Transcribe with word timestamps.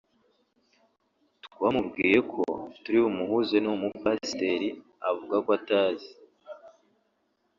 twamubwiye 1.45 2.17
ko 2.31 2.41
turi 2.81 2.97
bumuhuze 3.03 3.55
n'uwo 3.59 3.77
mupasiteri 3.83 4.69
avuga 5.09 5.35
ko 5.45 5.49
atazi 5.59 6.09